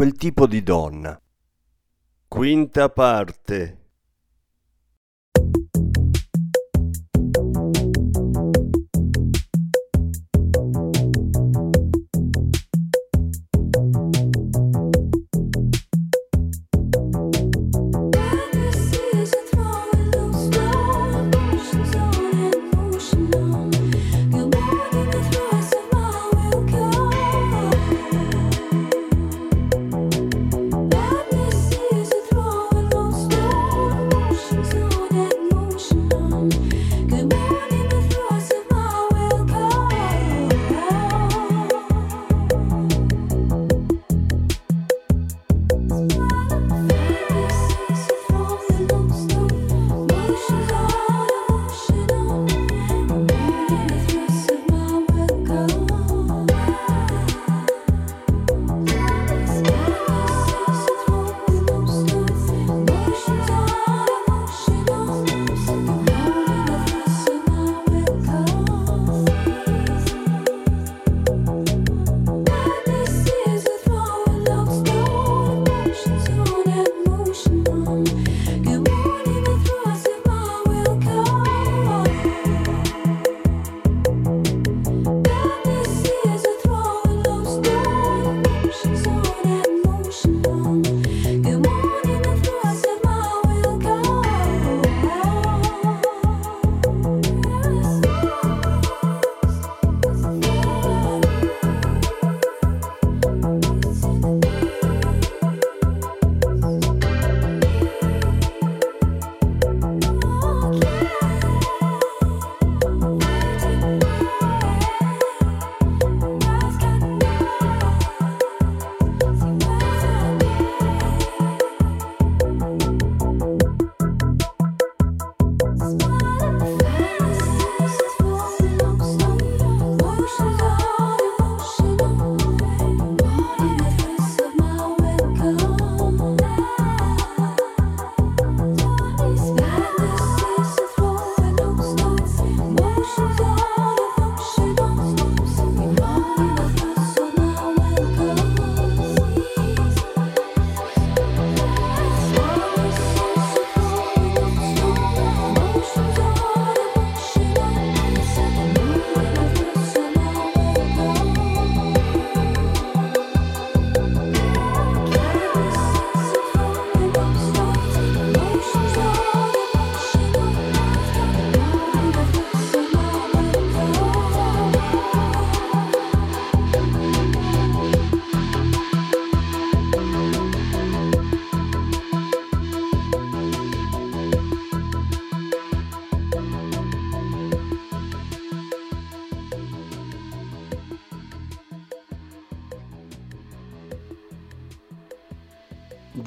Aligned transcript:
quel 0.00 0.14
tipo 0.14 0.46
di 0.46 0.62
donna. 0.62 1.20
Quinta 2.26 2.88
parte. 2.88 3.79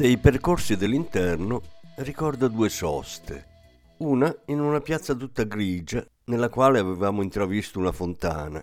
Dei 0.04 0.18
percorsi 0.18 0.76
dell'interno 0.76 1.62
ricordo 2.00 2.50
due 2.50 2.68
soste. 2.68 3.46
Una 4.00 4.36
in 4.48 4.60
una 4.60 4.82
piazza 4.82 5.16
tutta 5.16 5.44
grigia 5.44 6.06
nella 6.26 6.50
quale 6.50 6.80
avevamo 6.80 7.22
intravisto 7.22 7.80
una 7.80 7.94
fontana. 7.94 8.62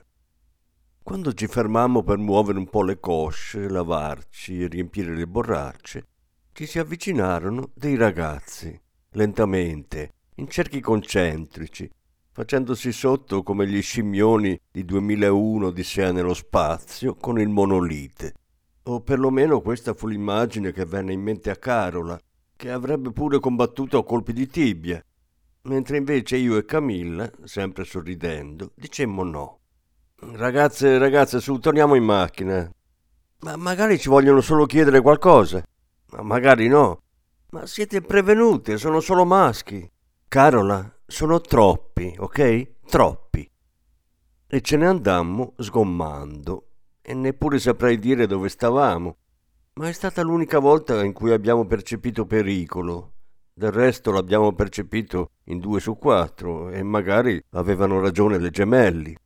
Quando 1.03 1.33
ci 1.33 1.47
fermammo 1.47 2.03
per 2.03 2.19
muovere 2.19 2.59
un 2.59 2.69
po' 2.69 2.83
le 2.83 3.01
cosce, 3.01 3.71
lavarci 3.71 4.61
e 4.61 4.67
riempire 4.67 5.15
le 5.15 5.27
borracce, 5.27 6.09
ci 6.53 6.67
si 6.67 6.79
avvicinarono 6.79 7.71
dei 7.73 7.97
ragazzi, 7.97 8.79
lentamente, 9.13 10.13
in 10.35 10.47
cerchi 10.47 10.81
concentrici, 10.81 11.91
facendosi 12.33 12.93
sotto 12.93 13.43
come 13.43 13.67
gli 13.67 13.81
scimmioni 13.81 14.61
di 14.71 14.85
2001 14.85 15.71
di 15.71 15.85
Sea 15.85 16.13
nello 16.13 16.35
spazio 16.35 17.15
con 17.15 17.41
il 17.41 17.49
monolite. 17.49 18.35
O 18.91 19.03
perlomeno 19.03 19.61
questa 19.61 19.95
fu 19.95 20.09
l'immagine 20.09 20.73
che 20.73 20.85
venne 20.85 21.13
in 21.13 21.21
mente 21.21 21.49
a 21.49 21.55
Carola, 21.55 22.19
che 22.57 22.73
avrebbe 22.73 23.13
pure 23.13 23.39
combattuto 23.39 23.99
a 23.99 24.05
colpi 24.05 24.33
di 24.33 24.49
tibia, 24.49 25.01
mentre 25.63 25.97
invece 25.97 26.37
io 26.39 26.57
e 26.57 26.65
Camilla, 26.65 27.31
sempre 27.45 27.85
sorridendo, 27.85 28.73
dicemmo 28.75 29.23
no. 29.23 29.61
Ragazze, 30.33 30.99
ragazze, 30.99 31.39
su, 31.39 31.61
torniamo 31.61 31.95
in 31.95 32.03
macchina. 32.03 32.69
Ma 33.43 33.55
magari 33.55 33.97
ci 33.97 34.09
vogliono 34.09 34.41
solo 34.41 34.67
chiedere 34.67 35.01
qualcosa. 35.01 35.63
Ma 36.11 36.23
magari 36.23 36.67
no. 36.67 37.03
Ma 37.51 37.67
siete 37.67 38.01
prevenute, 38.01 38.77
sono 38.77 38.99
solo 38.99 39.25
maschi. 39.25 39.89
Carola, 40.27 40.99
sono 41.07 41.41
troppi, 41.41 42.13
ok? 42.19 42.89
Troppi. 42.89 43.49
E 44.49 44.61
ce 44.61 44.77
ne 44.77 44.87
andammo 44.89 45.53
sgommando 45.59 46.70
e 47.11 47.15
neppure 47.15 47.59
saprei 47.59 47.99
dire 47.99 48.29
dove 48.29 48.49
stavamo, 48.49 49.17
ma 49.75 49.89
è 49.89 49.93
stata 49.93 50.23
l'unica 50.23 50.61
volta 50.61 51.03
in 51.03 51.13
cui 51.13 51.33
abbiamo 51.33 51.67
percepito 51.67 52.25
pericolo. 52.25 53.15
Del 53.53 53.73
resto 53.73 54.13
l'abbiamo 54.13 54.53
percepito 54.53 55.33
in 55.47 55.59
due 55.59 55.81
su 55.81 55.99
quattro 55.99 56.71
e 56.71 56.85
magari 56.85 57.43
avevano 57.51 57.99
ragione 57.99 58.39
le 58.39 58.51
gemelli. 58.51 59.17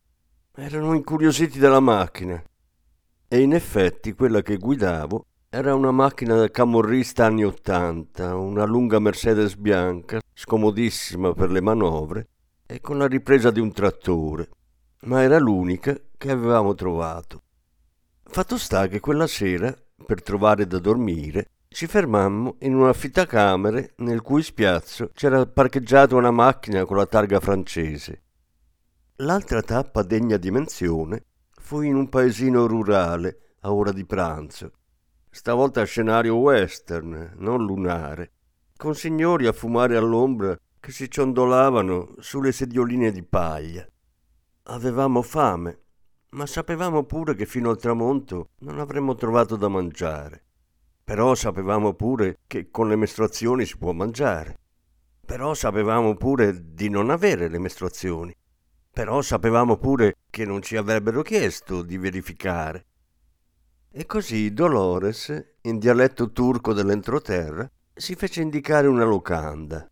Erano 0.55 0.95
incuriositi 0.95 1.59
dalla 1.59 1.79
macchina. 1.79 2.41
E 3.27 3.39
in 3.39 3.53
effetti 3.53 4.13
quella 4.13 4.41
che 4.41 4.57
guidavo 4.57 5.25
Era 5.49 5.75
una 5.75 5.91
macchina 5.91 6.35
da 6.35 6.49
camorrista 6.49 7.27
anni 7.27 7.45
Ottanta, 7.45 8.35
una 8.35 8.65
lunga 8.65 8.97
Mercedes 8.97 9.55
bianca, 9.55 10.19
scomodissima 10.33 11.33
per 11.33 11.51
le 11.51 11.61
manovre 11.61 12.27
e 12.65 12.81
con 12.81 12.97
la 12.97 13.05
ripresa 13.05 13.51
di 13.51 13.59
un 13.59 13.71
trattore, 13.71 14.49
ma 15.03 15.21
era 15.21 15.37
l'unica 15.37 15.95
che 16.17 16.31
avevamo 16.31 16.73
trovato. 16.73 17.43
Fatto 18.27 18.57
sta 18.57 18.87
che 18.87 18.99
quella 18.99 19.27
sera, 19.27 19.73
per 20.05 20.21
trovare 20.21 20.67
da 20.67 20.79
dormire, 20.79 21.51
ci 21.67 21.87
fermammo 21.87 22.57
in 22.59 22.75
un 22.75 22.87
affittacamere 22.87 23.93
nel 23.97 24.21
cui 24.21 24.43
spiazzo 24.43 25.11
c'era 25.13 25.45
parcheggiata 25.45 26.15
una 26.15 26.31
macchina 26.31 26.85
con 26.85 26.97
la 26.97 27.05
targa 27.05 27.39
francese. 27.39 28.23
L'altra 29.17 29.61
tappa 29.61 30.03
degna 30.03 30.37
di 30.37 30.51
menzione 30.51 31.25
fu 31.49 31.81
in 31.81 31.95
un 31.95 32.09
paesino 32.09 32.67
rurale 32.67 33.55
a 33.61 33.73
ora 33.73 33.91
di 33.91 34.05
pranzo 34.05 34.71
stavolta 35.35 35.83
scenario 35.83 36.35
western, 36.35 37.33
non 37.39 37.65
lunare, 37.65 38.31
con 38.77 38.95
signori 38.95 39.47
a 39.47 39.51
fumare 39.51 39.97
all'ombra 39.97 40.57
che 40.79 40.91
si 40.93 41.09
ciondolavano 41.09 42.15
sulle 42.19 42.53
sedioline 42.53 43.11
di 43.11 43.21
paglia. 43.21 43.85
Avevamo 44.67 45.21
fame, 45.21 45.84
ma 46.29 46.45
sapevamo 46.45 47.03
pure 47.03 47.35
che 47.35 47.45
fino 47.45 47.69
al 47.69 47.79
tramonto 47.79 48.49
non 48.59 48.79
avremmo 48.79 49.15
trovato 49.15 49.55
da 49.55 49.67
mangiare. 49.67 50.43
Però 51.03 51.35
sapevamo 51.35 51.93
pure 51.93 52.39
che 52.47 52.71
con 52.71 52.87
le 52.87 52.95
mestruazioni 52.95 53.65
si 53.65 53.77
può 53.77 53.91
mangiare. 53.91 54.57
Però 55.25 55.53
sapevamo 55.53 56.15
pure 56.15 56.73
di 56.73 56.89
non 56.89 57.09
avere 57.09 57.47
le 57.47 57.59
mestruazioni. 57.59 58.35
Però 58.91 59.21
sapevamo 59.21 59.77
pure 59.77 60.15
che 60.29 60.45
non 60.45 60.61
ci 60.61 60.77
avrebbero 60.77 61.21
chiesto 61.21 61.81
di 61.81 61.97
verificare. 61.97 62.85
E 63.91 64.05
così 64.05 64.51
Dolores, 64.51 65.57
in 65.61 65.79
dialetto 65.79 66.31
turco 66.31 66.73
dell'entroterra, 66.73 67.69
si 67.93 68.15
fece 68.15 68.41
indicare 68.41 68.87
una 68.87 69.05
locanda. 69.05 69.89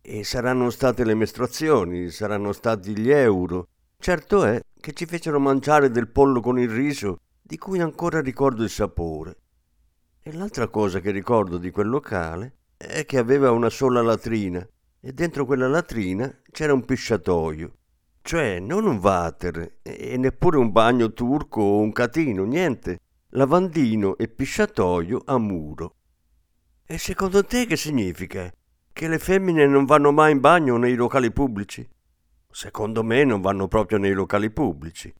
E 0.00 0.24
saranno 0.24 0.70
state 0.70 1.04
le 1.04 1.14
mestruazioni, 1.14 2.10
saranno 2.10 2.52
stati 2.52 2.98
gli 2.98 3.10
euro. 3.10 3.68
Certo 3.98 4.44
è 4.44 4.60
che 4.82 4.92
ci 4.92 5.06
fecero 5.06 5.38
mangiare 5.38 5.90
del 5.90 6.08
pollo 6.08 6.40
con 6.40 6.58
il 6.58 6.68
riso, 6.68 7.20
di 7.40 7.56
cui 7.56 7.78
ancora 7.78 8.20
ricordo 8.20 8.64
il 8.64 8.68
sapore. 8.68 9.36
E 10.20 10.32
l'altra 10.32 10.66
cosa 10.66 10.98
che 10.98 11.12
ricordo 11.12 11.56
di 11.56 11.70
quel 11.70 11.88
locale 11.88 12.56
è 12.76 13.06
che 13.06 13.16
aveva 13.16 13.52
una 13.52 13.70
sola 13.70 14.02
latrina 14.02 14.66
e 15.00 15.12
dentro 15.12 15.46
quella 15.46 15.68
latrina 15.68 16.36
c'era 16.50 16.72
un 16.72 16.84
pisciatoio. 16.84 17.76
Cioè 18.22 18.58
non 18.58 18.84
un 18.86 18.96
water 18.96 19.78
e 19.82 20.16
neppure 20.16 20.58
un 20.58 20.72
bagno 20.72 21.12
turco 21.12 21.60
o 21.60 21.78
un 21.78 21.92
catino, 21.92 22.44
niente 22.44 22.98
lavandino 23.30 24.16
e 24.16 24.26
pisciatoio 24.26 25.22
a 25.26 25.38
muro. 25.38 25.94
E 26.84 26.98
secondo 26.98 27.44
te 27.44 27.66
che 27.66 27.76
significa? 27.76 28.52
Che 28.92 29.08
le 29.08 29.18
femmine 29.20 29.64
non 29.66 29.84
vanno 29.84 30.10
mai 30.10 30.32
in 30.32 30.40
bagno 30.40 30.76
nei 30.76 30.96
locali 30.96 31.30
pubblici? 31.30 31.88
Secondo 32.52 33.02
me 33.02 33.24
non 33.24 33.40
vanno 33.40 33.66
proprio 33.66 33.96
nei 33.96 34.12
locali 34.12 34.50
pubblici. 34.50 35.12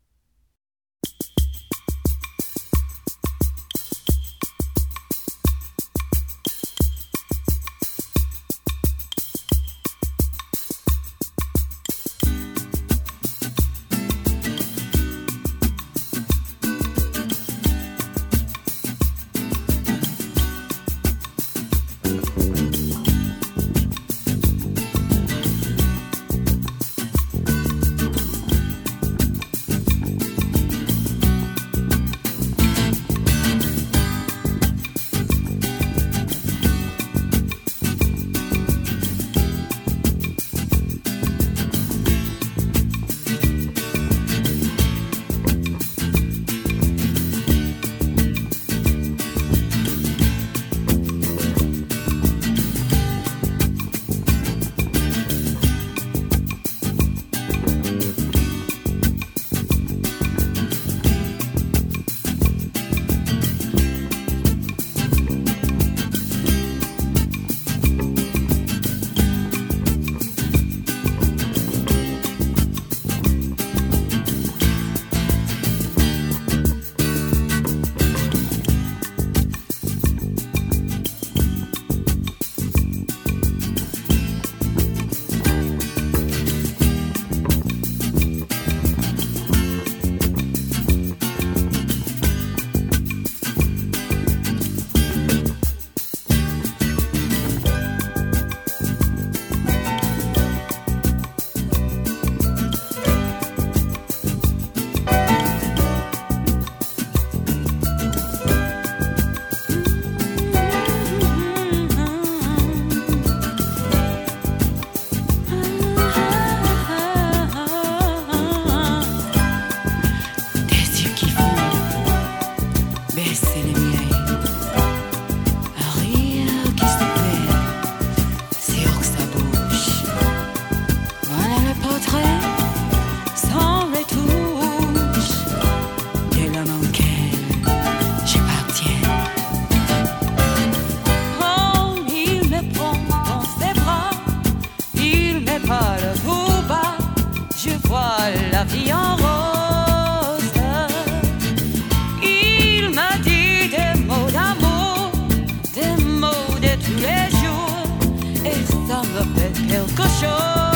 show. 160.22 160.71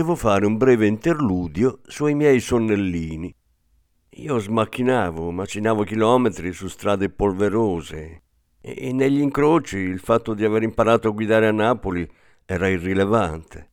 Devo 0.00 0.14
fare 0.14 0.46
un 0.46 0.56
breve 0.56 0.86
interludio 0.86 1.80
sui 1.84 2.14
miei 2.14 2.40
sonnellini. 2.40 3.34
Io 4.12 4.38
smacchinavo, 4.38 5.30
macinavo 5.30 5.84
chilometri 5.84 6.54
su 6.54 6.68
strade 6.68 7.10
polverose 7.10 8.22
e 8.62 8.92
negli 8.94 9.20
incroci 9.20 9.76
il 9.76 9.98
fatto 9.98 10.32
di 10.32 10.42
aver 10.42 10.62
imparato 10.62 11.08
a 11.08 11.10
guidare 11.10 11.48
a 11.48 11.52
Napoli 11.52 12.10
era 12.46 12.66
irrilevante. 12.68 13.72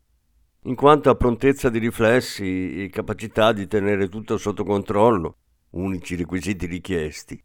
In 0.64 0.76
quanto 0.76 1.10
a 1.10 1.16
prontezza 1.16 1.70
di 1.70 1.80
riflessi 1.80 2.84
e 2.84 2.90
capacità 2.90 3.54
di 3.54 3.66
tenere 3.66 4.10
tutto 4.10 4.38
sotto 4.38 4.66
controllo, 4.66 5.38
unici 5.72 6.18
requisiti 6.18 6.66
richiesti, 6.66 7.42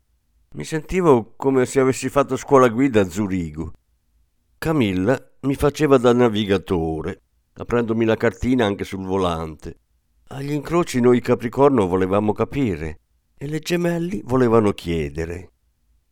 mi 0.55 0.65
sentivo 0.65 1.35
come 1.37 1.67
se 1.67 1.79
avessi 1.79 2.09
fatto 2.09 2.35
scuola 2.37 2.67
guida 2.67 3.03
a 3.03 3.09
Zurigo. 3.09 3.75
Camilla 4.59 5.17
mi 5.43 5.55
faceva 5.55 5.99
da 5.99 6.13
navigatore 6.13 7.21
aprendomi 7.55 8.05
la 8.05 8.17
cartina 8.17 8.65
anche 8.65 8.85
sul 8.85 9.05
volante. 9.05 9.79
Agli 10.29 10.53
incroci 10.53 11.01
noi 11.01 11.21
Capricorno 11.21 11.87
volevamo 11.87 12.33
capire 12.33 13.01
e 13.37 13.47
le 13.47 13.59
gemelli 13.59 14.23
volevano 14.25 14.73
chiedere. 14.73 15.51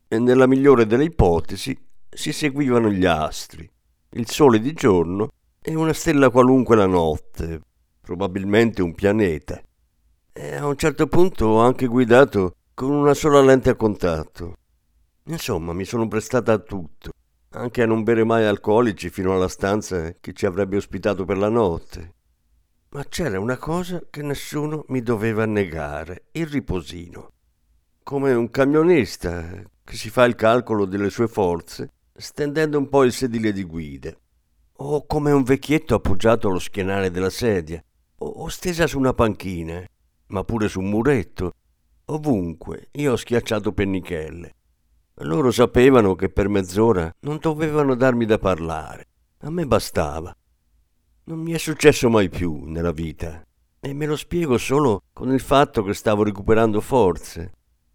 E 0.09 0.19
nella 0.19 0.47
migliore 0.47 0.87
delle 0.87 1.05
ipotesi 1.05 1.79
si 2.09 2.33
seguivano 2.33 2.91
gli 2.91 3.07
astri, 3.07 3.71
il 4.11 4.29
sole 4.29 4.61
di 4.61 4.73
giorno 4.73 5.31
e 5.63 5.75
una 5.75 5.93
stella 5.93 6.31
qualunque 6.31 6.77
la 6.77 6.87
notte, 6.87 7.61
probabilmente 8.01 8.83
un 8.83 8.95
pianeta. 8.95 9.61
E 10.33 10.55
a 10.55 10.67
un 10.67 10.77
certo 10.77 11.07
punto 11.07 11.47
ho 11.47 11.61
anche 11.61 11.87
guidato 11.87 12.57
con 12.75 12.91
una 12.91 13.15
sola 13.15 13.41
lente 13.41 13.71
a 13.71 13.77
contatto. 13.77 14.57
Insomma, 15.25 15.73
mi 15.73 15.85
sono 15.85 16.09
prestata 16.09 16.53
a 16.53 16.59
tutto 16.59 17.13
anche 17.53 17.83
a 17.83 17.87
non 17.87 18.05
bere 18.05 18.23
mai 18.23 18.45
alcolici 18.45 19.11
fino 19.11 19.35
alla 19.35 19.49
stanza 19.49 20.15
che 20.21 20.33
ci 20.33 20.47
avrebbe 20.47 20.77
ospitato 20.77 21.25
per 21.25 21.37
la 21.37 21.49
notte. 21.49 22.15
Ma 22.91 23.05
c'era 23.05 23.41
una 23.41 23.57
cosa 23.57 24.03
che 24.09 24.23
nessuno 24.23 24.85
mi 24.89 25.03
doveva 25.03 25.45
negare, 25.47 26.27
il 26.33 26.47
riposino. 26.47 27.33
Come 28.03 28.33
un 28.33 28.51
camionista 28.51 29.63
che 29.83 29.97
si 29.97 30.11
fa 30.11 30.25
il 30.25 30.37
calcolo 30.37 30.85
delle 30.85 31.11
sue 31.11 31.27
forze, 31.27 31.91
stendendo 32.13 32.79
un 32.79 32.89
po' 32.89 33.05
il 33.05 33.13
sedile 33.13 33.53
di 33.53 33.65
guida, 33.65 34.13
o 34.83 35.07
come 35.07 35.33
un 35.33 35.43
vecchietto 35.43 35.97
appoggiato 35.97 36.49
allo 36.49 36.59
schienale 36.59 37.11
della 37.11 37.31
sedia, 37.31 37.83
o 38.19 38.49
stesa 38.49 38.87
su 38.87 38.99
una 38.99 39.13
panchina, 39.13 39.85
ma 40.27 40.45
pure 40.45 40.69
su 40.69 40.81
un 40.81 40.89
muretto. 40.89 41.53
Ovunque 42.07 42.89
io 42.93 43.13
ho 43.13 43.17
schiacciato 43.17 43.73
pennichelle. 43.73 44.55
Loro 45.23 45.51
sapevano 45.51 46.15
che 46.15 46.31
per 46.31 46.49
mezz'ora 46.49 47.15
non 47.21 47.37
dovevano 47.39 47.95
darmi 47.95 48.25
da 48.25 48.39
parlare. 48.39 49.09
A 49.41 49.51
me 49.51 49.67
bastava. 49.67 50.35
Non 51.25 51.39
mi 51.41 51.53
è 51.53 51.59
successo 51.59 52.09
mai 52.09 52.31
più 52.31 52.65
nella 52.65 52.93
vita 52.93 53.45
e 53.81 53.93
me 53.93 54.07
lo 54.07 54.17
spiego 54.17 54.57
solo 54.57 55.03
con 55.13 55.31
il 55.31 55.41
fatto 55.41 55.83
che 55.83 55.93
stavo 55.93 56.23
recuperando 56.23 56.81
forze. 56.81 57.53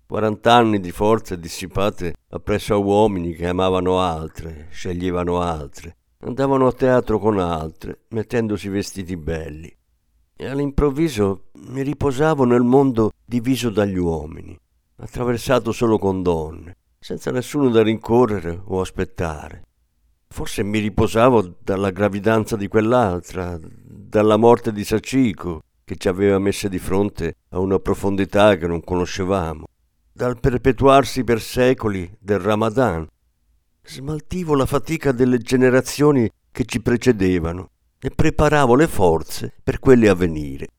40 0.08 0.54
anni 0.54 0.80
di 0.80 0.92
forze 0.92 1.40
dissipate 1.40 2.14
appresso 2.30 2.76
a 2.76 2.78
uomini 2.78 3.34
che 3.34 3.48
amavano 3.48 4.00
altre, 4.00 4.68
sceglievano 4.70 5.42
altre, 5.42 5.96
andavano 6.20 6.68
a 6.68 6.74
teatro 6.74 7.18
con 7.18 7.40
altre, 7.40 8.02
mettendosi 8.10 8.70
vestiti 8.70 9.18
belli. 9.18 9.76
E 10.36 10.46
all'improvviso 10.48 11.46
mi 11.70 11.82
riposavo 11.82 12.46
nel 12.46 12.62
mondo 12.62 13.14
diviso 13.26 13.72
dagli 13.72 13.98
uomini, 13.98 14.56
attraversato 14.98 15.72
solo 15.72 15.98
con 15.98 16.22
donne, 16.22 16.76
senza 17.06 17.30
nessuno 17.30 17.70
da 17.70 17.84
rincorrere 17.84 18.60
o 18.64 18.82
aspettare. 18.82 19.62
Forse 20.28 20.64
mi 20.64 20.80
riposavo 20.80 21.58
dalla 21.62 21.92
gravidanza 21.92 22.56
di 22.56 22.68
quell'altra, 22.68 23.60
dalla 23.62 24.38
morte 24.38 24.72
di 24.72 24.84
Saccico, 24.84 25.62
che 25.84 25.98
ci 25.98 26.08
aveva 26.08 26.40
messe 26.40 26.68
di 26.68 26.80
fronte 26.80 27.36
a 27.50 27.60
una 27.60 27.78
profondità 27.78 28.58
che 28.58 28.66
non 28.66 28.84
conoscevamo, 28.84 29.66
dal 30.12 30.40
perpetuarsi 30.40 31.24
per 31.24 31.42
secoli 31.42 32.12
del 32.20 32.40
Ramadan. 32.40 33.08
Smaltivo 33.84 34.56
la 34.56 34.66
fatica 34.66 35.12
delle 35.12 35.38
generazioni 35.38 36.28
che 36.52 36.66
ci 36.66 36.82
precedevano 36.82 37.70
e 38.00 38.10
preparavo 38.10 38.74
le 38.74 38.88
forze 38.88 39.54
per 39.64 39.78
quelle 39.78 40.10
a 40.10 40.16
venire. 40.16 40.70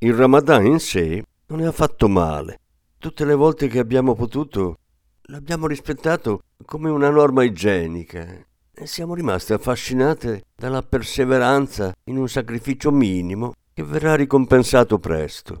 Il 0.00 0.12
Ramadan 0.12 0.66
in 0.66 0.80
sé 0.80 1.24
non 1.46 1.62
è 1.62 1.64
affatto 1.64 2.10
male. 2.10 2.58
Tutte 2.98 3.24
le 3.24 3.34
volte 3.34 3.68
che 3.68 3.78
abbiamo 3.78 4.14
potuto 4.14 4.80
L'abbiamo 5.28 5.66
rispettato 5.66 6.42
come 6.66 6.90
una 6.90 7.08
norma 7.08 7.44
igienica 7.44 8.44
e 8.74 8.86
siamo 8.86 9.14
rimaste 9.14 9.54
affascinate 9.54 10.42
dalla 10.54 10.82
perseveranza 10.82 11.94
in 12.04 12.18
un 12.18 12.28
sacrificio 12.28 12.90
minimo 12.90 13.54
che 13.72 13.82
verrà 13.82 14.16
ricompensato 14.16 14.98
presto. 14.98 15.60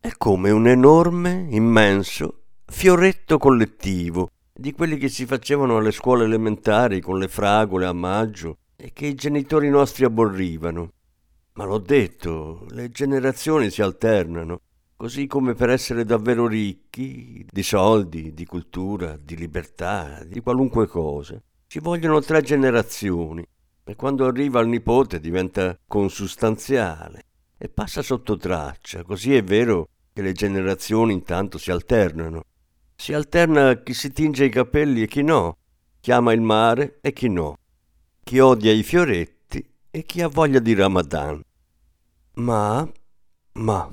È 0.00 0.10
come 0.18 0.50
un 0.50 0.66
enorme, 0.66 1.46
immenso 1.50 2.40
fioretto 2.66 3.38
collettivo 3.38 4.30
di 4.52 4.72
quelli 4.72 4.96
che 4.96 5.08
si 5.08 5.26
facevano 5.26 5.76
alle 5.76 5.92
scuole 5.92 6.24
elementari 6.24 7.00
con 7.00 7.18
le 7.18 7.28
fragole 7.28 7.86
a 7.86 7.92
maggio 7.92 8.56
e 8.74 8.92
che 8.92 9.06
i 9.06 9.14
genitori 9.14 9.68
nostri 9.68 10.06
aborrivano. 10.06 10.90
Ma 11.52 11.64
l'ho 11.64 11.78
detto, 11.78 12.66
le 12.70 12.90
generazioni 12.90 13.70
si 13.70 13.80
alternano 13.80 14.58
così 14.98 15.28
come 15.28 15.54
per 15.54 15.70
essere 15.70 16.04
davvero 16.04 16.48
ricchi 16.48 17.46
di 17.48 17.62
soldi, 17.62 18.34
di 18.34 18.44
cultura, 18.44 19.16
di 19.16 19.36
libertà, 19.36 20.24
di 20.24 20.40
qualunque 20.40 20.88
cosa. 20.88 21.40
Ci 21.68 21.78
vogliono 21.78 22.20
tre 22.20 22.42
generazioni 22.42 23.46
e 23.84 23.94
quando 23.94 24.26
arriva 24.26 24.58
al 24.58 24.66
nipote 24.66 25.20
diventa 25.20 25.78
consustanziale 25.86 27.26
e 27.56 27.68
passa 27.68 28.02
sotto 28.02 28.36
traccia. 28.36 29.04
Così 29.04 29.36
è 29.36 29.44
vero 29.44 29.88
che 30.12 30.20
le 30.20 30.32
generazioni 30.32 31.12
intanto 31.12 31.58
si 31.58 31.70
alternano. 31.70 32.42
Si 32.96 33.12
alterna 33.12 33.80
chi 33.80 33.94
si 33.94 34.10
tinge 34.10 34.46
i 34.46 34.50
capelli 34.50 35.02
e 35.02 35.06
chi 35.06 35.22
no, 35.22 35.58
chi 36.00 36.10
ama 36.10 36.32
il 36.32 36.40
mare 36.40 36.98
e 37.02 37.12
chi 37.12 37.28
no, 37.28 37.56
chi 38.24 38.40
odia 38.40 38.72
i 38.72 38.82
fioretti 38.82 39.64
e 39.92 40.02
chi 40.02 40.22
ha 40.22 40.28
voglia 40.28 40.58
di 40.58 40.74
Ramadan. 40.74 41.40
Ma, 42.34 42.90
ma, 43.52 43.92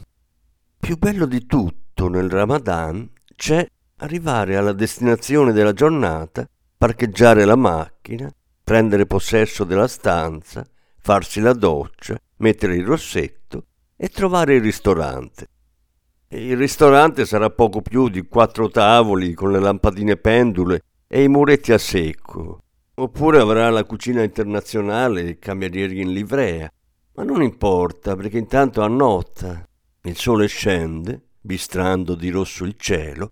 più 0.86 1.00
bello 1.00 1.26
di 1.26 1.48
tutto 1.48 2.10
nel 2.10 2.30
Ramadan 2.30 3.10
c'è 3.36 3.66
arrivare 4.02 4.56
alla 4.56 4.72
destinazione 4.72 5.52
della 5.52 5.74
giornata, 5.74 6.48
parcheggiare 6.78 7.44
la 7.44 7.56
macchina, 7.56 8.32
prendere 8.64 9.08
possesso 9.08 9.64
della 9.64 9.88
stanza, 9.88 10.64
farsi 11.00 11.40
la 11.40 11.54
doccia, 11.54 12.16
mettere 12.38 12.76
il 12.76 12.86
rossetto 12.86 13.66
e 13.96 14.10
trovare 14.10 14.54
il 14.54 14.62
ristorante. 14.62 15.48
Il 16.28 16.56
ristorante 16.56 17.26
sarà 17.26 17.50
poco 17.50 17.82
più 17.82 18.08
di 18.08 18.22
quattro 18.28 18.70
tavoli 18.70 19.34
con 19.34 19.52
le 19.52 19.60
lampadine 19.60 20.18
pendule 20.18 20.82
e 21.08 21.24
i 21.24 21.28
muretti 21.28 21.74
a 21.74 21.80
secco. 21.80 22.60
Oppure 22.94 23.40
avrà 23.40 23.72
la 23.72 23.86
cucina 23.86 24.22
internazionale 24.22 25.30
e 25.30 25.40
camerieri 25.40 26.02
in 26.02 26.14
livrea. 26.14 26.72
Ma 27.16 27.24
non 27.24 27.42
importa, 27.42 28.16
perché 28.16 28.38
intanto 28.38 28.84
annotta 28.84 29.66
il 30.06 30.18
sole 30.18 30.48
scende, 30.48 31.30
bistrando 31.42 32.16
di 32.16 32.30
rosso 32.30 32.64
il 32.64 32.76
cielo, 32.78 33.32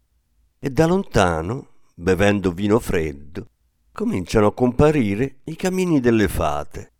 e 0.60 0.70
da 0.70 0.86
lontano, 0.86 1.68
bevendo 1.94 2.52
vino 2.52 2.80
freddo, 2.80 3.48
cominciano 3.92 4.48
a 4.48 4.54
comparire 4.54 5.42
i 5.46 5.56
camini 5.56 6.00
delle 6.00 6.28
fate. 6.28 6.93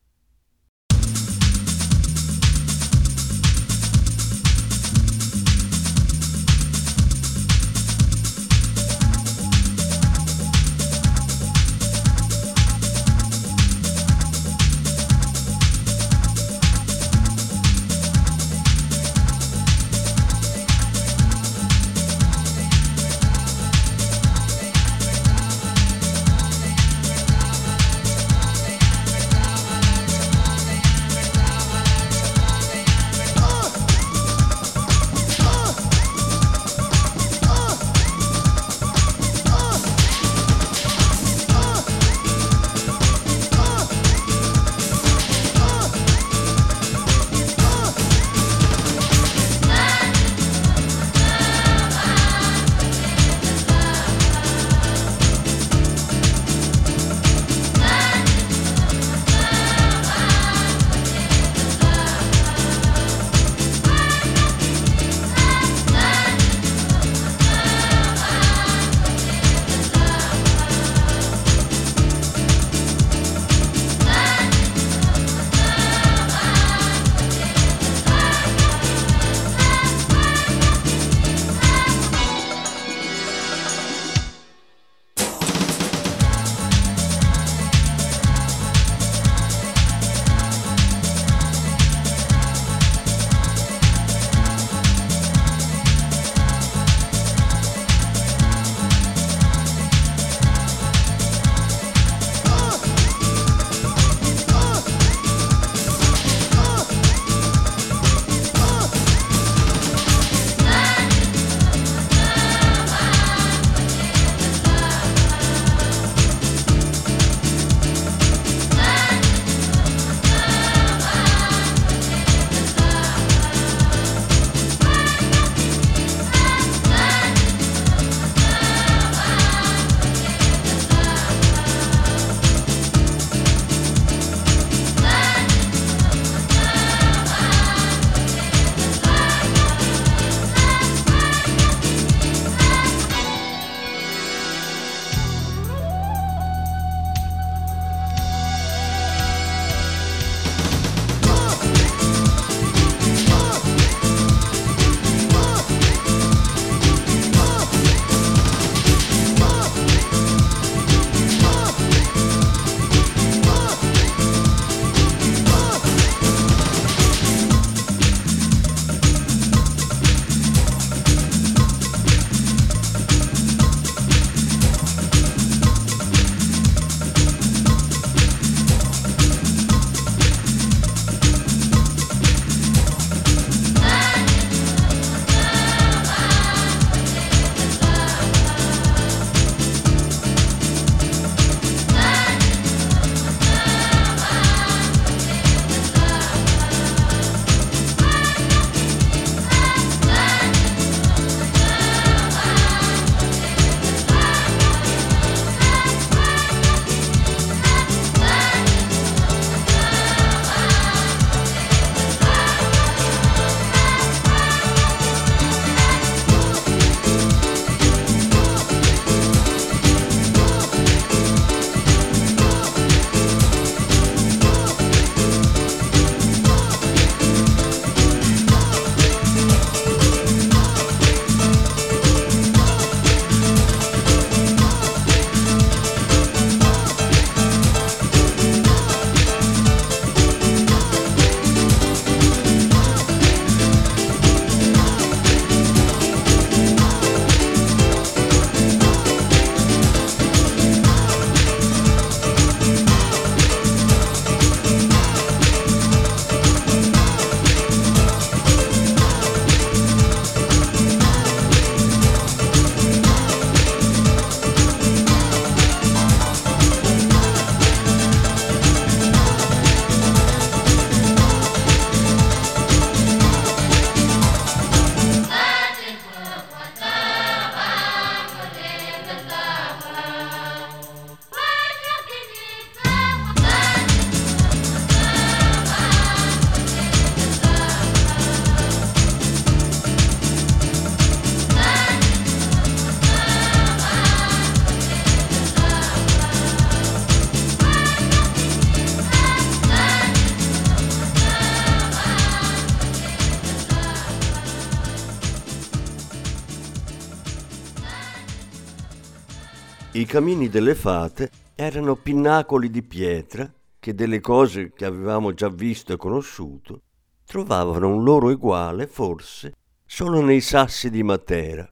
Camini 310.14 310.48
delle 310.48 310.76
fate 310.76 311.32
erano 311.56 311.96
pinnacoli 311.96 312.70
di 312.70 312.84
pietra 312.84 313.52
che 313.80 313.96
delle 313.96 314.20
cose 314.20 314.72
che 314.72 314.86
avevamo 314.86 315.34
già 315.34 315.50
visto 315.50 315.92
e 315.92 315.98
conosciuto 315.98 316.82
trovavano 317.26 317.88
un 317.88 318.04
loro 318.04 318.30
uguale, 318.30 318.86
forse, 318.86 319.56
solo 319.84 320.22
nei 320.22 320.40
sassi 320.40 320.92
di 320.92 321.02
Matera. 321.02 321.68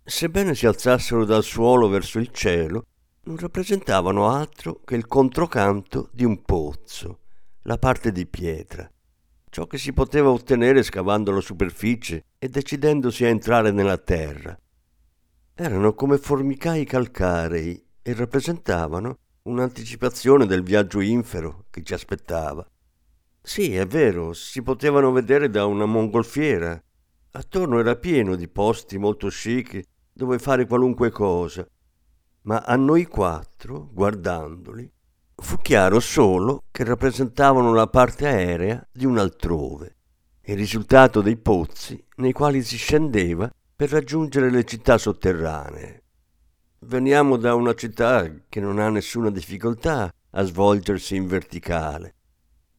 Sebbene 0.00 0.54
si 0.54 0.64
alzassero 0.64 1.24
dal 1.24 1.42
suolo 1.42 1.88
verso 1.88 2.20
il 2.20 2.30
cielo, 2.30 2.84
non 3.24 3.36
rappresentavano 3.36 4.28
altro 4.28 4.82
che 4.84 4.94
il 4.94 5.08
controcanto 5.08 6.08
di 6.12 6.24
un 6.24 6.42
pozzo, 6.42 7.18
la 7.62 7.78
parte 7.78 8.12
di 8.12 8.28
pietra, 8.28 8.88
ciò 9.50 9.66
che 9.66 9.78
si 9.78 9.92
poteva 9.92 10.30
ottenere 10.30 10.84
scavando 10.84 11.32
la 11.32 11.40
superficie 11.40 12.26
e 12.38 12.48
decidendosi 12.48 13.24
a 13.24 13.28
entrare 13.28 13.72
nella 13.72 13.98
terra. 13.98 14.56
Erano 15.58 15.94
come 15.94 16.18
formicai 16.18 16.84
calcarei 16.84 17.82
e 18.02 18.12
rappresentavano 18.12 19.16
un'anticipazione 19.44 20.44
del 20.44 20.62
viaggio 20.62 21.00
infero 21.00 21.64
che 21.70 21.82
ci 21.82 21.94
aspettava. 21.94 22.62
Sì, 23.40 23.74
è 23.74 23.86
vero, 23.86 24.34
si 24.34 24.60
potevano 24.60 25.12
vedere 25.12 25.48
da 25.48 25.64
una 25.64 25.86
mongolfiera. 25.86 26.78
Attorno 27.30 27.78
era 27.78 27.96
pieno 27.96 28.36
di 28.36 28.48
posti 28.48 28.98
molto 28.98 29.28
chic 29.28 29.80
dove 30.12 30.38
fare 30.38 30.66
qualunque 30.66 31.08
cosa, 31.08 31.66
ma 32.42 32.58
a 32.58 32.76
noi 32.76 33.06
quattro, 33.06 33.88
guardandoli, 33.94 34.92
fu 35.36 35.56
chiaro 35.56 36.00
solo 36.00 36.64
che 36.70 36.84
rappresentavano 36.84 37.72
la 37.72 37.86
parte 37.86 38.26
aerea 38.26 38.86
di 38.92 39.06
un 39.06 39.16
altrove, 39.16 39.96
il 40.42 40.56
risultato 40.56 41.22
dei 41.22 41.38
pozzi 41.38 41.98
nei 42.16 42.32
quali 42.32 42.62
si 42.62 42.76
scendeva 42.76 43.50
per 43.76 43.90
raggiungere 43.90 44.50
le 44.50 44.64
città 44.64 44.96
sotterranee. 44.96 46.02
Veniamo 46.80 47.36
da 47.36 47.54
una 47.54 47.74
città 47.74 48.26
che 48.48 48.58
non 48.58 48.78
ha 48.78 48.88
nessuna 48.88 49.28
difficoltà 49.30 50.10
a 50.30 50.42
svolgersi 50.44 51.14
in 51.14 51.26
verticale. 51.26 52.14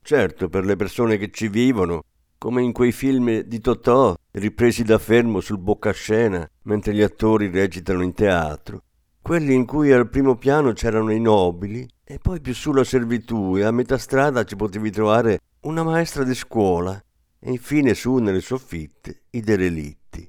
Certo, 0.01 0.49
per 0.49 0.65
le 0.65 0.75
persone 0.75 1.17
che 1.17 1.29
ci 1.29 1.49
vivono, 1.49 2.01
come 2.39 2.63
in 2.63 2.71
quei 2.71 2.91
film 2.91 3.41
di 3.41 3.59
Totò 3.59 4.15
ripresi 4.31 4.83
da 4.83 4.97
fermo 4.97 5.39
sul 5.39 5.59
boccascena 5.59 6.49
mentre 6.63 6.95
gli 6.95 7.01
attori 7.03 7.49
recitano 7.51 8.01
in 8.01 8.13
teatro, 8.13 8.81
quelli 9.21 9.53
in 9.53 9.67
cui 9.67 9.91
al 9.91 10.09
primo 10.09 10.35
piano 10.35 10.71
c'erano 10.73 11.11
i 11.11 11.19
nobili 11.19 11.87
e 12.03 12.17
poi 12.17 12.41
più 12.41 12.55
sulla 12.55 12.83
servitù 12.83 13.55
e 13.55 13.63
a 13.63 13.71
metà 13.71 13.99
strada 13.99 14.43
ci 14.45 14.55
potevi 14.55 14.89
trovare 14.89 15.41
una 15.61 15.83
maestra 15.83 16.23
di 16.23 16.33
scuola 16.33 16.99
e 17.39 17.51
infine 17.51 17.93
su 17.93 18.15
nelle 18.15 18.41
soffitte 18.41 19.25
i 19.31 19.41
derelitti. 19.41 20.27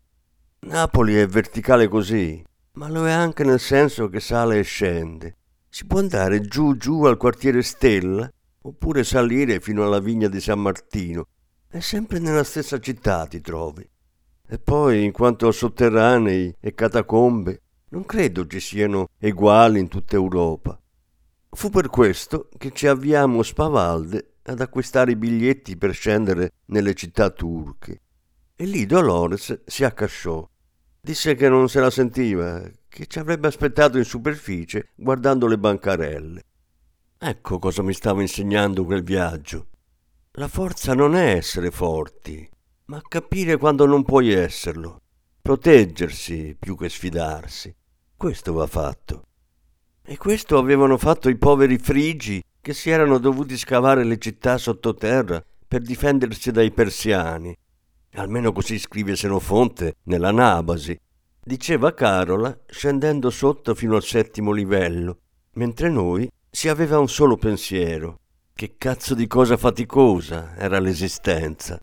Napoli 0.60 1.14
è 1.14 1.26
verticale 1.26 1.86
così, 1.86 2.44
ma 2.72 2.88
lo 2.88 3.06
è 3.06 3.12
anche 3.12 3.44
nel 3.44 3.60
senso 3.60 4.08
che 4.08 4.18
sale 4.18 4.58
e 4.58 4.62
scende. 4.62 5.36
Si 5.68 5.86
può 5.86 6.00
andare 6.00 6.40
giù 6.40 6.76
giù 6.76 7.04
al 7.04 7.16
quartiere 7.16 7.62
Stella 7.62 8.28
oppure 8.62 9.04
salire 9.04 9.60
fino 9.60 9.84
alla 9.84 10.00
vigna 10.00 10.28
di 10.28 10.40
San 10.40 10.60
Martino 10.60 11.28
e 11.70 11.80
sempre 11.80 12.18
nella 12.18 12.42
stessa 12.42 12.80
città 12.80 13.26
ti 13.26 13.40
trovi. 13.40 13.88
E 14.48 14.58
poi, 14.58 15.04
in 15.04 15.12
quanto 15.12 15.46
a 15.46 15.52
sotterranei 15.52 16.54
e 16.58 16.74
catacombe, 16.74 17.62
non 17.90 18.04
credo 18.04 18.46
ci 18.46 18.58
siano 18.60 19.08
eguali 19.18 19.78
in 19.78 19.88
tutta 19.88 20.16
Europa. 20.16 20.78
Fu 21.50 21.70
per 21.70 21.88
questo 21.88 22.48
che 22.58 22.72
ci 22.72 22.86
avviamo 22.86 23.42
spavalde 23.42 24.38
ad 24.42 24.60
acquistare 24.60 25.12
i 25.12 25.16
biglietti 25.16 25.76
per 25.76 25.92
scendere 25.94 26.50
nelle 26.66 26.94
città 26.94 27.30
turche. 27.30 28.00
E 28.60 28.64
lì 28.64 28.86
Dolores 28.86 29.60
si 29.66 29.84
accasciò. 29.84 30.44
Disse 31.00 31.36
che 31.36 31.48
non 31.48 31.68
se 31.68 31.78
la 31.78 31.90
sentiva, 31.90 32.68
che 32.88 33.06
ci 33.06 33.20
avrebbe 33.20 33.46
aspettato 33.46 33.98
in 33.98 34.04
superficie 34.04 34.88
guardando 34.96 35.46
le 35.46 35.56
bancarelle. 35.56 36.42
Ecco 37.16 37.60
cosa 37.60 37.82
mi 37.82 37.92
stava 37.92 38.20
insegnando 38.20 38.84
quel 38.84 39.04
viaggio. 39.04 39.68
La 40.32 40.48
forza 40.48 40.92
non 40.94 41.14
è 41.14 41.36
essere 41.36 41.70
forti, 41.70 42.50
ma 42.86 43.00
capire 43.06 43.58
quando 43.58 43.86
non 43.86 44.02
puoi 44.02 44.32
esserlo. 44.32 45.02
Proteggersi 45.40 46.56
più 46.58 46.76
che 46.76 46.88
sfidarsi. 46.88 47.72
Questo 48.16 48.52
va 48.54 48.66
fatto. 48.66 49.22
E 50.02 50.16
questo 50.16 50.58
avevano 50.58 50.98
fatto 50.98 51.28
i 51.28 51.36
poveri 51.36 51.78
frigi 51.78 52.42
che 52.60 52.74
si 52.74 52.90
erano 52.90 53.18
dovuti 53.18 53.56
scavare 53.56 54.02
le 54.02 54.18
città 54.18 54.58
sottoterra 54.58 55.40
per 55.68 55.82
difendersi 55.82 56.50
dai 56.50 56.72
persiani. 56.72 57.56
Almeno 58.18 58.50
così 58.50 58.81
scrive 58.81 59.14
Senofonte 59.14 59.94
nella 60.04 60.33
Nabasi. 60.33 60.98
Diceva 61.40 61.94
Carola 61.94 62.59
scendendo 62.66 63.31
sotto 63.31 63.76
fino 63.76 63.94
al 63.94 64.02
settimo 64.02 64.50
livello, 64.50 65.18
mentre 65.52 65.88
noi 65.88 66.28
si 66.50 66.68
aveva 66.68 66.98
un 66.98 67.09
solo 67.09 67.37
pensiero. 67.37 68.18
Che 68.52 68.74
cazzo 68.76 69.14
di 69.14 69.28
cosa 69.28 69.57
faticosa 69.57 70.57
era 70.57 70.81
l'esistenza. 70.81 71.81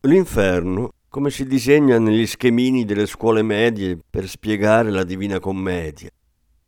L'inferno 0.00 0.90
come 1.08 1.30
si 1.30 1.46
disegna 1.46 1.96
negli 2.00 2.26
schemini 2.26 2.84
delle 2.84 3.06
scuole 3.06 3.42
medie 3.42 3.98
per 4.10 4.28
spiegare 4.28 4.90
la 4.90 5.04
Divina 5.04 5.38
Commedia. 5.38 6.10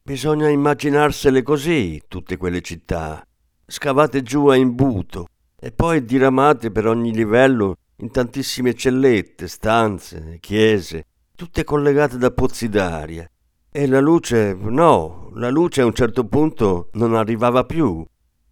Bisogna 0.01 0.49
immaginarsele 0.49 1.43
così, 1.43 2.01
tutte 2.07 2.37
quelle 2.37 2.61
città, 2.61 3.27
scavate 3.67 4.23
giù 4.23 4.47
a 4.47 4.55
imbuto 4.55 5.27
e 5.59 5.73
poi 5.73 6.05
diramate 6.05 6.71
per 6.71 6.87
ogni 6.87 7.13
livello 7.13 7.77
in 8.01 8.11
tantissime 8.11 8.75
cellette, 8.75 9.49
stanze, 9.49 10.39
chiese, 10.41 11.07
tutte 11.35 11.65
collegate 11.65 12.17
da 12.17 12.31
pozzi 12.31 12.69
d'aria. 12.69 13.29
E 13.71 13.87
la 13.87 14.01
luce, 14.01 14.55
no, 14.55 15.31
la 15.35 15.51
luce 15.51 15.81
a 15.81 15.85
un 15.85 15.93
certo 15.93 16.25
punto 16.25 16.91
non 16.93 17.15
arrivava 17.15 17.65
più, 17.65 18.05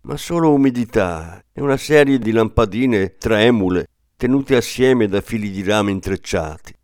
ma 0.03 0.17
solo 0.17 0.53
umidità 0.53 1.41
e 1.53 1.61
una 1.61 1.77
serie 1.77 2.19
di 2.19 2.33
lampadine 2.33 3.17
tremule 3.17 3.87
tenute 4.17 4.57
assieme 4.57 5.07
da 5.07 5.21
fili 5.21 5.51
di 5.51 5.63
rame 5.63 5.93
intrecciati. 5.93 6.75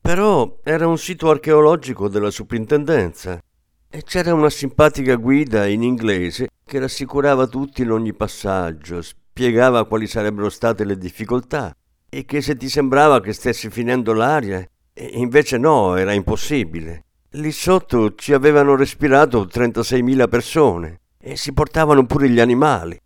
Però 0.00 0.60
era 0.62 0.86
un 0.86 0.96
sito 0.96 1.28
archeologico 1.28 2.08
della 2.08 2.30
soprintendenza 2.30 3.40
e 3.88 4.02
c'era 4.04 4.32
una 4.32 4.50
simpatica 4.50 5.16
guida 5.16 5.66
in 5.66 5.82
inglese 5.82 6.48
che 6.64 6.78
rassicurava 6.78 7.46
tutti 7.48 7.82
in 7.82 7.90
ogni 7.90 8.14
passaggio, 8.14 9.02
spiegava 9.02 9.86
quali 9.86 10.06
sarebbero 10.06 10.48
state 10.48 10.84
le 10.84 10.96
difficoltà 10.96 11.74
e 12.10 12.24
che 12.26 12.42
se 12.42 12.56
ti 12.56 12.68
sembrava 12.68 13.20
che 13.20 13.32
stesse 13.32 13.70
finendo 13.70 14.12
l'aria, 14.12 14.66
invece 15.12 15.56
no, 15.56 15.94
era 15.96 16.12
impossibile. 16.12 17.04
Lì 17.34 17.52
sotto 17.52 18.16
ci 18.16 18.32
avevano 18.32 18.74
respirato 18.74 19.46
36.000 19.46 20.28
persone 20.28 21.00
e 21.18 21.36
si 21.36 21.52
portavano 21.52 22.04
pure 22.04 22.28
gli 22.28 22.40
animali 22.40 23.00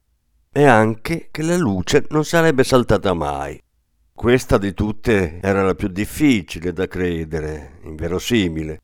e 0.51 0.65
anche 0.65 1.29
che 1.31 1.43
la 1.43 1.57
luce 1.57 2.07
non 2.09 2.25
sarebbe 2.25 2.65
saltata 2.65 3.13
mai. 3.13 3.61
Questa 4.15 4.57
di 4.57 4.73
tutte 4.73 5.41
era 5.43 5.63
la 5.63 5.75
più 5.75 5.89
difficile 5.89 6.73
da 6.73 6.87
credere, 6.87 7.81
inverosimile. 7.83 8.81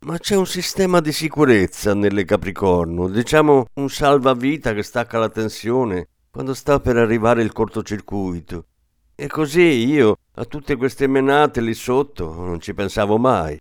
Ma 0.00 0.18
c'è 0.18 0.36
un 0.36 0.46
sistema 0.46 1.00
di 1.00 1.10
sicurezza 1.10 1.94
nelle 1.94 2.24
Capricorno, 2.24 3.08
diciamo 3.08 3.66
un 3.74 3.88
salvavita 3.90 4.72
che 4.74 4.84
stacca 4.84 5.18
la 5.18 5.28
tensione 5.28 6.08
quando 6.30 6.54
sta 6.54 6.78
per 6.78 6.98
arrivare 6.98 7.42
il 7.42 7.52
cortocircuito. 7.52 8.66
E 9.20 9.26
così 9.26 9.84
io 9.88 10.18
a 10.34 10.44
tutte 10.44 10.76
queste 10.76 11.08
menate 11.08 11.60
lì 11.60 11.74
sotto 11.74 12.32
non 12.32 12.60
ci 12.60 12.72
pensavo 12.72 13.18
mai. 13.18 13.58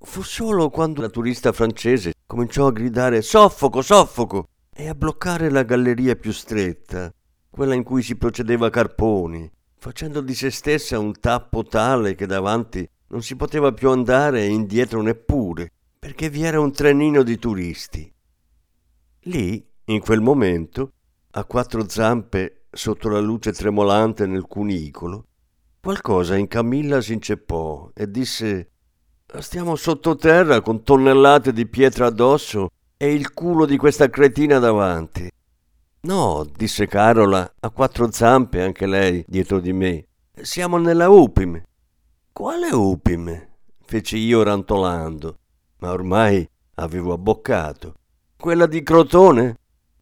Fu 0.00 0.22
solo 0.22 0.68
quando 0.68 1.00
la 1.00 1.08
turista 1.08 1.52
francese 1.52 2.12
cominciò 2.26 2.66
a 2.66 2.72
gridare 2.72 3.22
Soffoco, 3.22 3.82
soffoco! 3.82 4.48
e 4.74 4.88
a 4.88 4.96
bloccare 4.96 5.48
la 5.48 5.62
galleria 5.62 6.16
più 6.16 6.32
stretta, 6.32 7.08
quella 7.48 7.74
in 7.74 7.84
cui 7.84 8.02
si 8.02 8.16
procedeva 8.16 8.66
a 8.66 8.70
carponi, 8.70 9.48
facendo 9.76 10.20
di 10.20 10.34
se 10.34 10.50
stessa 10.50 10.98
un 10.98 11.12
tappo 11.20 11.62
tale 11.62 12.16
che 12.16 12.26
davanti 12.26 12.84
non 13.10 13.22
si 13.22 13.36
poteva 13.36 13.70
più 13.70 13.90
andare 13.90 14.40
e 14.40 14.48
indietro 14.48 15.02
neppure, 15.02 15.70
perché 16.00 16.28
vi 16.30 16.42
era 16.42 16.58
un 16.58 16.72
trenino 16.72 17.22
di 17.22 17.38
turisti. 17.38 18.12
Lì, 19.20 19.64
in 19.84 20.00
quel 20.00 20.20
momento, 20.20 20.94
a 21.30 21.44
quattro 21.44 21.88
zampe 21.88 22.65
sotto 22.76 23.08
la 23.08 23.20
luce 23.20 23.52
tremolante 23.52 24.26
nel 24.26 24.46
cunicolo, 24.46 25.26
qualcosa 25.80 26.36
in 26.36 26.46
Camilla 26.46 27.00
si 27.00 27.14
inceppò 27.14 27.90
e 27.94 28.10
disse 28.10 28.70
Stiamo 29.38 29.74
sottoterra 29.74 30.60
con 30.60 30.82
tonnellate 30.82 31.52
di 31.52 31.66
pietra 31.66 32.06
addosso 32.06 32.68
e 32.96 33.12
il 33.12 33.32
culo 33.32 33.66
di 33.66 33.76
questa 33.76 34.08
cretina 34.08 34.58
davanti. 34.58 35.28
No, 36.02 36.46
disse 36.54 36.86
Carola, 36.86 37.54
a 37.60 37.70
quattro 37.70 38.10
zampe 38.12 38.62
anche 38.62 38.86
lei 38.86 39.24
dietro 39.26 39.58
di 39.58 39.72
me. 39.72 40.06
Siamo 40.40 40.78
nella 40.78 41.08
Upim. 41.08 41.60
Quale 42.32 42.70
Upim? 42.70 43.48
feci 43.84 44.18
io 44.18 44.42
rantolando, 44.42 45.38
ma 45.78 45.90
ormai 45.90 46.48
avevo 46.74 47.12
abboccato. 47.12 47.94
Quella 48.36 48.66
di 48.66 48.82
Crotone? 48.82 49.56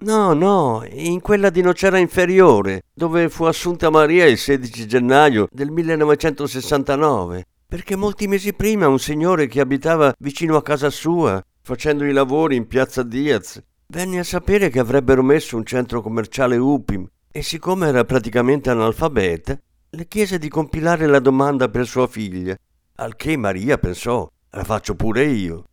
No, 0.04 0.34
no, 0.34 0.84
in 0.90 1.20
quella 1.20 1.48
di 1.48 1.62
Nocera 1.62 1.98
Inferiore, 1.98 2.82
dove 2.92 3.30
fu 3.30 3.44
assunta 3.44 3.88
Maria 3.88 4.26
il 4.26 4.36
16 4.36 4.86
gennaio 4.86 5.48
del 5.50 5.70
1969 5.70 7.46
perché 7.66 7.96
molti 7.96 8.28
mesi 8.28 8.52
prima 8.52 8.86
un 8.86 8.98
signore 8.98 9.48
che 9.48 9.60
abitava 9.60 10.14
vicino 10.18 10.56
a 10.56 10.62
casa 10.62 10.90
sua, 10.90 11.44
facendo 11.62 12.04
i 12.04 12.12
lavori 12.12 12.54
in 12.54 12.68
piazza 12.68 13.02
Diaz, 13.02 13.60
venne 13.88 14.20
a 14.20 14.24
sapere 14.24 14.68
che 14.68 14.78
avrebbero 14.78 15.22
messo 15.22 15.56
un 15.56 15.64
centro 15.64 16.00
commerciale 16.00 16.56
UPIM 16.56 17.08
e 17.32 17.42
siccome 17.42 17.88
era 17.88 18.04
praticamente 18.04 18.70
analfabeta, 18.70 19.58
le 19.90 20.06
chiese 20.06 20.38
di 20.38 20.48
compilare 20.48 21.06
la 21.06 21.18
domanda 21.18 21.68
per 21.68 21.86
sua 21.86 22.06
figlia, 22.06 22.56
al 22.96 23.16
che 23.16 23.36
Maria 23.36 23.76
pensò, 23.78 24.30
la 24.50 24.62
faccio 24.64 24.94
pure 24.94 25.24
io. 25.24 25.64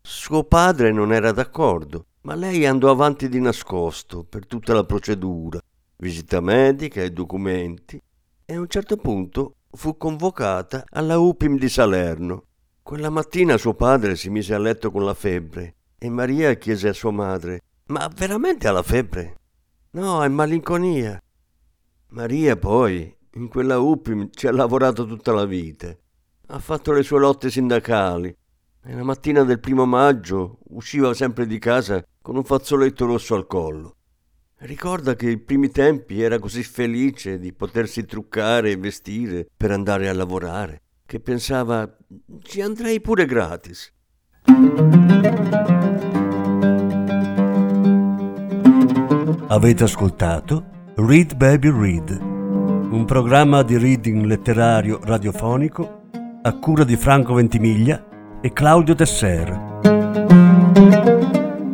Suo 0.00 0.44
padre 0.44 0.92
non 0.92 1.12
era 1.12 1.32
d'accordo, 1.32 2.06
ma 2.24 2.34
lei 2.34 2.64
andò 2.64 2.90
avanti 2.90 3.28
di 3.28 3.38
nascosto 3.38 4.24
per 4.24 4.46
tutta 4.46 4.72
la 4.72 4.84
procedura, 4.84 5.60
visita 5.96 6.40
medica 6.40 7.02
e 7.02 7.12
documenti, 7.12 8.00
e 8.46 8.54
a 8.54 8.60
un 8.60 8.68
certo 8.68 8.96
punto 8.96 9.56
fu 9.72 9.98
convocata 9.98 10.84
alla 10.90 11.18
UPIM 11.18 11.58
di 11.58 11.68
Salerno. 11.68 12.44
Quella 12.82 13.10
mattina 13.10 13.58
suo 13.58 13.74
padre 13.74 14.16
si 14.16 14.30
mise 14.30 14.54
a 14.54 14.58
letto 14.58 14.90
con 14.90 15.04
la 15.04 15.14
febbre 15.14 15.74
e 15.98 16.08
Maria 16.08 16.54
chiese 16.54 16.88
a 16.88 16.92
sua 16.94 17.10
madre: 17.10 17.60
Ma 17.86 18.10
veramente 18.14 18.68
ha 18.68 18.72
la 18.72 18.82
febbre? 18.82 19.36
No, 19.90 20.22
è 20.24 20.28
malinconia. 20.28 21.20
Maria 22.08 22.56
poi, 22.56 23.14
in 23.34 23.48
quella 23.48 23.78
UPIM, 23.78 24.30
ci 24.30 24.46
ha 24.46 24.52
lavorato 24.52 25.06
tutta 25.06 25.32
la 25.32 25.44
vita. 25.44 25.94
Ha 26.46 26.58
fatto 26.58 26.92
le 26.92 27.02
sue 27.02 27.18
lotte 27.18 27.50
sindacali 27.50 28.34
e 28.86 28.94
la 28.94 29.02
mattina 29.02 29.44
del 29.44 29.60
primo 29.60 29.84
maggio 29.86 30.58
usciva 30.68 31.12
sempre 31.14 31.46
di 31.46 31.58
casa 31.58 32.04
con 32.24 32.36
un 32.36 32.44
fazzoletto 32.44 33.04
rosso 33.04 33.34
al 33.34 33.46
collo. 33.46 33.96
Ricorda 34.60 35.14
che 35.14 35.26
ai 35.26 35.36
primi 35.36 35.68
tempi 35.68 36.22
era 36.22 36.38
così 36.38 36.62
felice 36.62 37.38
di 37.38 37.52
potersi 37.52 38.06
truccare 38.06 38.70
e 38.70 38.76
vestire 38.78 39.46
per 39.54 39.70
andare 39.70 40.08
a 40.08 40.14
lavorare, 40.14 40.80
che 41.04 41.20
pensava 41.20 41.86
ci 42.40 42.62
andrei 42.62 43.02
pure 43.02 43.26
gratis. 43.26 43.92
Avete 49.48 49.84
ascoltato 49.84 50.92
Read 50.94 51.34
Baby 51.34 51.70
Read, 51.70 52.18
un 52.22 53.04
programma 53.06 53.62
di 53.62 53.76
reading 53.76 54.24
letterario 54.24 54.98
radiofonico 55.02 56.00
a 56.40 56.58
cura 56.58 56.84
di 56.84 56.96
Franco 56.96 57.34
Ventimiglia 57.34 58.40
e 58.40 58.50
Claudio 58.54 58.94
Tesser. 58.94 59.72